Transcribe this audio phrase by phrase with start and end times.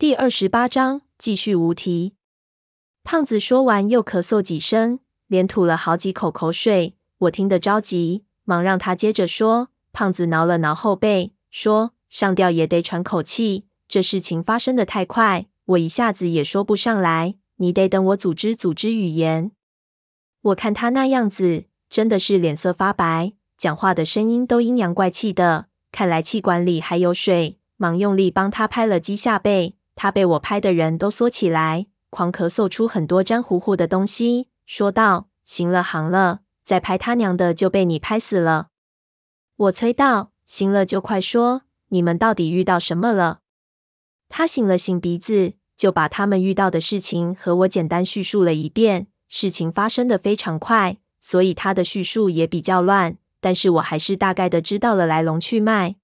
[0.00, 2.14] 第二十八章继续无题。
[3.02, 6.94] 胖子说完，又咳嗽几声，连吐了好几口口水。
[7.18, 9.70] 我听得着急，忙让他接着说。
[9.92, 17.34] 胖子挠了挠后背，说：“上吊也得喘口气，这事情发生的太快，我一下子也说不上来。
[17.56, 19.50] 你得等我组织组织语言。”
[20.42, 27.58] 我看他那样子，真的是脸色发白，讲话的声音都阴阳怪气的，看来气管里还有水。
[27.80, 38.68] 忙用力帮他拍了几下背，他被我拍的人都缩起来，狂咳嗽出很多粘糊糊的东西，说道：“行了，行了，再拍他娘的就被你拍死了。”
[39.58, 43.40] 我催道：“行了，就快说，你们到底遇到什么了？”
[44.30, 49.08] 他擤了擤鼻子，就把他们遇到的事情和我简单叙述了一遍。
[49.26, 55.96] 事情发生的非常快，所以他的叙述也比较乱，但是我还是大概的知道了来龙去脉。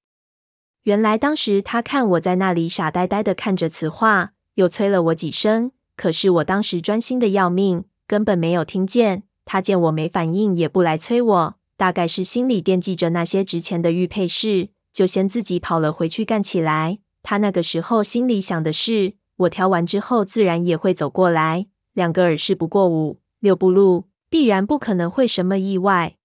[0.84, 9.22] 原来当时他看我在那里傻呆呆的看着瓷画，又催了我几声，可是我当时专心的要命，根本没有听见。
[9.46, 16.98] 他见我没反应，也不来催我，大概是心里惦记着那些值钱的玉佩饰，就先自己跑了回去干起来。
[17.22, 26.16] 他那个时候心里想的是，我挑完之后自然也会走过来，两个耳饰不过五六步路，必然不可能会什么意外。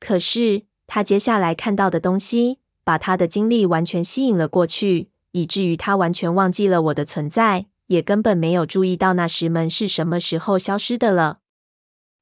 [0.00, 2.58] 可是他接下来看到的东西。
[2.88, 11.40] 把他的精力完全吸引了过去，以至于他完全忘记了我的存在，也根本没有注意到那石门是什么时候消失的了。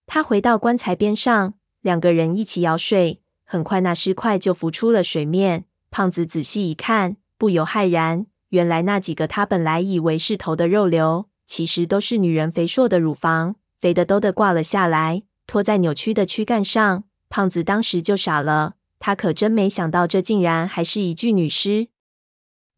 [0.09, 5.67] 他回到棺材边上，两个人一起舀水，很快那尸块就浮出了水面。
[5.93, 17.05] 胖子仔细一看，不由骇然，原来那几个他本来以为是头的肉瘤，其实都是女人肥硕的乳房，肥得都得挂了下来，拖在扭曲的躯干上。
[17.29, 18.76] 胖子当时就傻了。
[18.99, 21.89] 他可真没想到，这竟然还是一具女尸。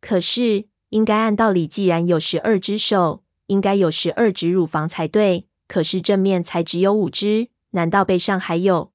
[0.00, 5.46] 可是，应该按道理，既然有十二只手，应该有十二只乳房才对。
[5.66, 8.92] 可是正面才只有五只，难道背上还有？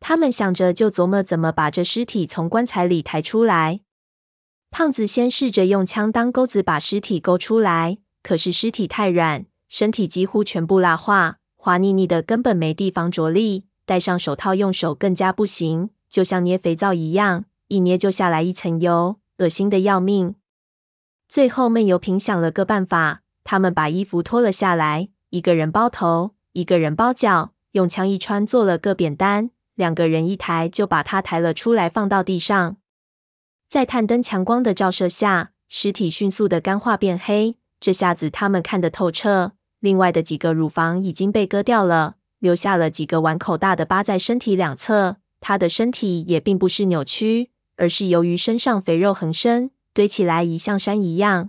[0.00, 3.80] 他们想着，就琢磨怎么把这尸体从棺材里抬出来。
[4.70, 13.64] 胖子先试着用枪当钩子把尸体勾出来，可是尸体太软，身体几乎全部蜡化，滑腻腻的，根本没地方着力。
[13.86, 15.88] 戴上手套，用手更加不行。
[16.08, 20.34] 就像捏肥皂一样，一捏就下来一层油，恶心的要命。
[21.28, 32.76] 最后，闷油瓶想了个办法，他们把衣服脱了下来，一个人包头，一个人包脚，用枪一穿，做了个扁担，两个人一抬，就把它抬了出来，放到地上。
[33.68, 39.52] 在探灯强光的照射下，尸体迅速的干化变黑，这下子他们看得透彻。
[39.80, 45.18] 另外的几个乳房已经被割掉了，留下了几个碗口大的疤在身体两侧。
[45.48, 51.48] 他的身体也并不是扭曲，而是由于身上肥肉横生，堆起来一像山一样。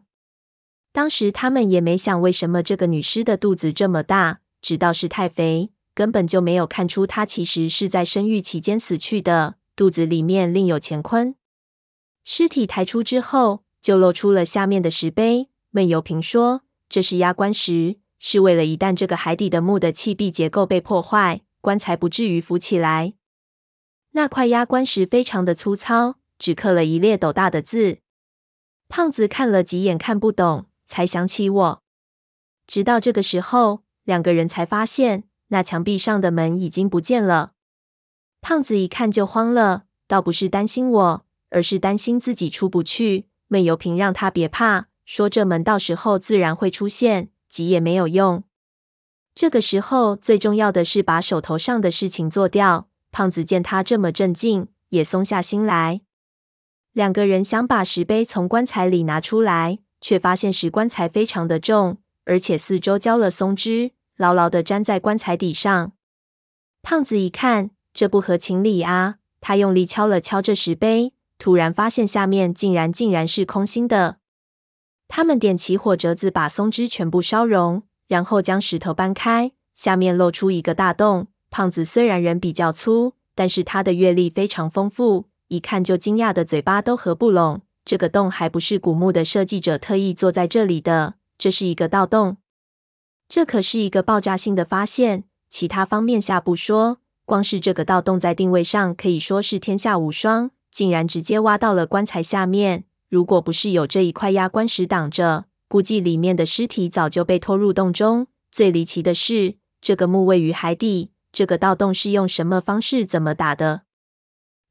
[0.93, 11.35] 当时他们也没想为什么这个女尸的肚子这么大，直到是太肥，根本就没有看出她其实是在生育期间死去的，肚子里面另有乾坤。
[12.23, 15.49] 尸体抬出之后，就露出了下面的石碑。
[15.71, 23.15] 闷油瓶说：“这是压棺石，是为了一旦这个海底的墓的砌壁结构被破坏，棺材不至于浮起来。”
[24.19, 27.99] 那块压棺石非常的粗糙，只刻了一列斗大的字。
[28.89, 31.83] 胖子看了几眼看不懂，才想起我。
[32.67, 37.53] 直到这个时候，两个人才发现那墙壁上的门已经不见了。
[38.41, 43.29] 胖子一看就慌了，倒不是担心我，而是担心自己出不去。
[43.47, 48.43] 闷油瓶让他别怕，说这门到时候自然会出现，急也没有用。
[49.33, 52.88] 这个时候最重要的是把手头上的事情做掉。
[53.11, 56.01] 胖子见他这么镇静，也松下心来。
[56.93, 65.93] 两个人想把石碑从棺材里拿出来，却发现石棺材非常的重，而且四周浇了松脂，牢牢的粘在棺材底上。
[66.81, 69.17] 胖子一看，这不合情理啊！
[69.41, 74.17] 他用力敲了敲这石碑，突然发现下面竟然竟然是空心的。
[75.07, 81.27] 他们点起火折子，把松脂全部烧融，然后将石头搬开，下面露出一个大洞。
[81.49, 87.61] 胖子虽然人比较粗，但是他的阅历非常丰富，一看就惊讶的嘴巴都合不拢。
[87.85, 92.37] 这个洞还不是古墓的设计者特意做在这里的，这是一个盗洞。
[93.27, 102.83] 这可是一个爆炸性的发现，其他方面下不说，光是这个盗洞在定位上可以说是天下无双，竟然直接挖到了棺材下面。
[103.07, 108.27] 如果不是有这一块压棺石挡着，估计里面的尸体早就被拖入洞中。
[108.51, 111.11] 最离奇的是，这个墓位于海底。
[111.39, 113.83] 这个盗洞是用什么方式怎么打的？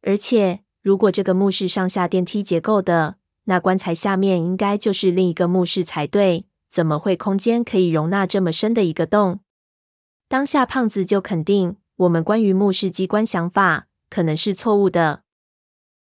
[0.03, 9.41] 而且，如果这个墓是上下电梯结构的，那棺材下面应该就是另一个墓室才对，怎么会空间可以容纳这么深的一个洞？
[10.29, 15.23] 当下胖子就肯定我们关于墓室机关想法可能是错误的。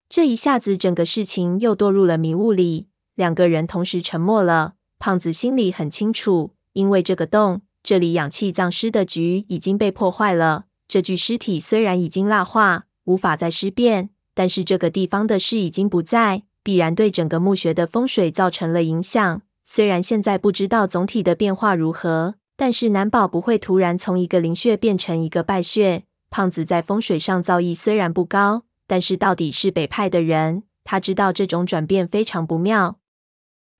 [0.08, 2.88] 这一下子，整个事情又堕入了迷雾里。
[3.14, 4.74] 两个人同时沉默了。
[4.98, 10.64] 胖子心里很清楚，因为这个洞，这里氧气葬尸的局已经被破坏了。
[10.88, 19.40] 这具尸体虽然已经蜡化，无法再尸变，但是这个地方的尸已经不在，必然对整个墓穴的风水造成了影响。
[19.64, 26.02] 虽然现在不知道总体的变化如何，但是难保不会突然从一个灵穴变成一个败穴。
[26.28, 32.98] 胖子在风水上造诣虽然不高，但是到底是北派的人，他知道这种转变非常不妙。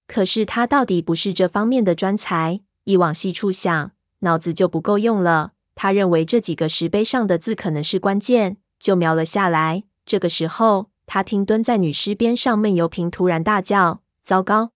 [0.07, 3.91] 可是他到底不是这方面的专才，一往细处想，
[4.27, 5.53] 脑子就不够用了。
[5.77, 9.85] 他认为这几个石碑上的字可能是关键，就描了下来。
[10.05, 14.73] 这个时候，他听蹲在女尸边上闷油瓶突然大叫：“糟糕！”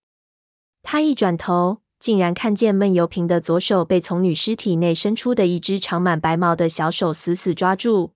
[0.85, 8.13] 他一转头，竟然看见闷油瓶的左手被从女尸体内伸出的一只长满白毛的小手死死抓住。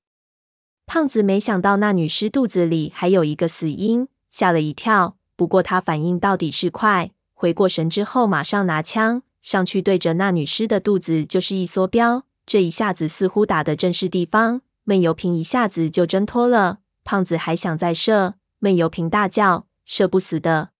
[0.87, 5.17] 胖子没想到那女尸肚子里还有一个死婴，吓了一跳。
[5.37, 12.25] 不过他反应到底是快，回过神之后，马上拿枪上去对着那女尸的肚子就是一梭镖。
[12.47, 16.79] 这一下子似乎打的正是地方，闷油瓶一下子就挣脱了。
[17.05, 20.71] 胖子还想再射，闷油瓶大叫：“射不死的，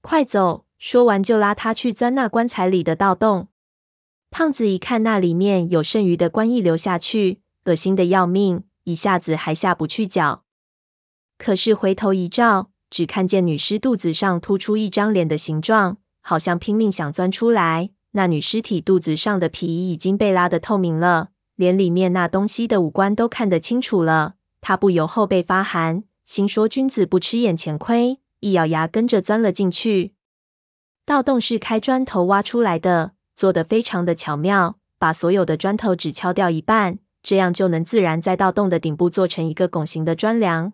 [0.00, 3.48] 快走！”说完就拉他去钻那棺材里的盗洞。
[4.30, 10.42] 胖子一看那里面有剩余的棺液流下去，恶心的要命，一下子还下不去脚。
[11.38, 15.98] 可是回头一照，只看见女尸肚子上突出一张脸的形状，
[16.28, 17.90] 好像拼命想钻出来。
[18.10, 24.34] 那女尸体肚子上的皮已经被拉得透明了，连里面那东西的五官都看得清楚了。
[24.60, 30.14] 他不由后背发寒，心说君子不吃眼前亏，一咬牙跟着钻了进去。
[31.04, 40.72] 盗洞是开砖头挖出来的，做得非常的巧妙，把所有的砖头只敲掉一半，这样就能自然在盗洞的顶部做成一个拱形的砖梁。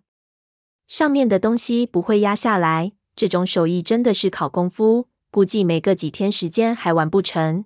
[0.89, 7.65] 上面的东西不会压下来，这种手艺真的是考功夫，估计没个几天时间还完不成。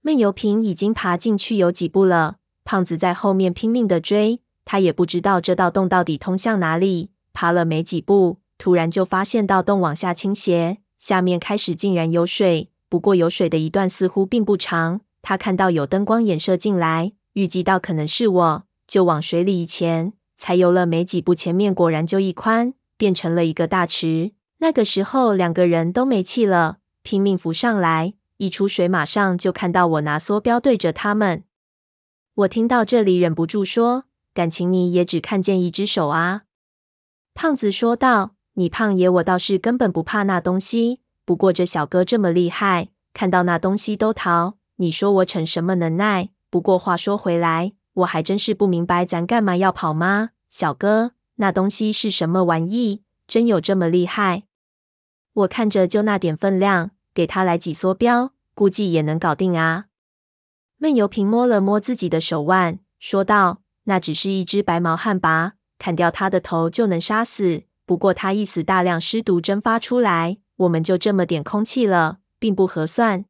[0.00, 7.12] 闷油瓶已经爬进去有几步了，胖子在后面拼命的追，他也不知道这道洞到底通向哪里。
[7.32, 15.02] 爬了没几步，突然就发现道洞往下倾斜，下面开始竟然有水，不过有水的一段似乎并不长。
[15.22, 20.14] 他看到有灯光衍射进来，预计到可能是我，就往水里一潜。
[20.36, 24.32] 才游了没几步，前面果然就一宽，变成了一个大池。
[24.62, 28.14] 那个时候，两个人都没气了，拼命浮上来。
[28.36, 31.42] 一出水，马上就看到我拿梭镖对着他们。
[32.34, 36.42] 我听到这里，忍不住说：“感情你也只看见一只手啊？”
[37.34, 41.00] 胖子说道：“你胖爷，我倒是根本不怕那东西。
[41.24, 44.58] 不过这小哥这么厉害，看到那东西都逃。
[44.76, 46.28] 你说我逞什么能耐？
[46.48, 50.30] 不过话说回来。”我还真是不明白，咱干嘛要跑吗？
[50.48, 53.02] 小哥，那东西是什么玩意？
[53.26, 54.44] 真有这么厉害？
[55.34, 59.86] 我看着就那点分量，给他来几梭镖，估计也能搞定啊。
[60.78, 67.62] 闷油瓶摸了摸自己的手腕，说道：“那只是一只白毛旱魃，砍掉它的头就能杀死。
[67.86, 73.24] 不过它一死，大量尸毒蒸发出来，我们就这么点空气了，并不合算。”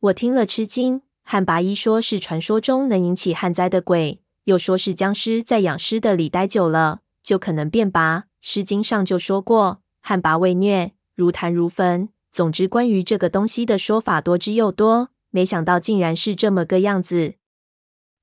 [0.00, 1.02] 我听了吃惊。
[1.22, 8.24] 旱魃一说是传说中能引起旱灾的鬼，又说是僵尸在养尸的里待久了就可能变魃。
[8.40, 12.08] 诗经上就说过，旱魃为虐，如坛如焚。
[12.32, 17.34] 总之，关于这个东西的说法多之又多，没想到竟然是这么个样子。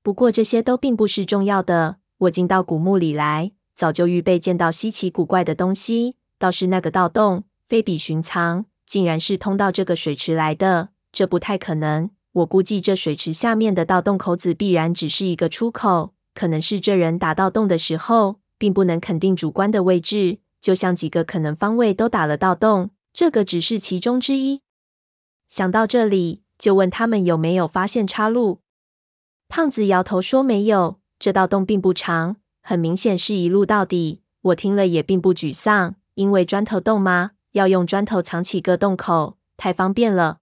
[0.02, 1.98] 不过这些都并不是重要的。
[2.18, 12.10] 我进到古墓里来，早就预备见到稀奇古怪的东西，倒是那个盗洞非比寻常，竟然是通到这个水池来的，这不太可能。
[12.32, 24.60] 我估计这水池下面的盗洞口子必然只是一个出口，可能是这人打盗洞的时候，并不能肯定主棺的位置，就像几个可能方位都打了盗洞，这个只是其中之一。
[25.48, 28.60] 想到这里，就问他们有没有发现岔路。
[29.48, 34.20] 胖子摇头说没有，这盗洞并不长，很明显是一路到底。
[34.42, 37.30] 我听了也并不沮丧，因为砖头洞吗？
[37.52, 40.40] 要用砖头藏起个洞口，太方便了。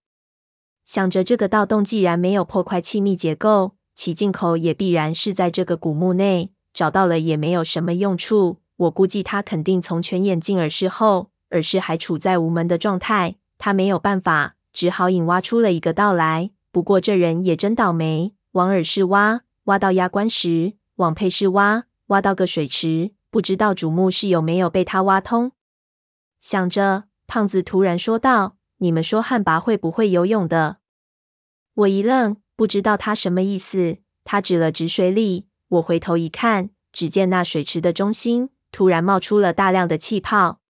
[0.85, 8.56] 想着这个盗洞既然没有破坏气密结构，其进口也必然是在这个古墓内，找到了也没有什么用处。
[8.76, 16.50] 我估计他肯定从泉眼进耳室后，耳室还处在无门的状态，他没有办法，只好引挖出了一个道来。
[16.71, 25.52] 不过这人也真倒霉，往耳室挖，挖到压棺石，往配室挖，挖到个水池，不知道主墓室有没有被他挖通。
[26.38, 30.76] 想着胖子突然说道，你们说旱魃会不会游泳的？
[31.73, 38.50] 我一愣，不知道他什么意思，他指了指水里，我回头一看，只见那水池的中心。
[38.71, 40.61] 突然冒出了大量的气泡。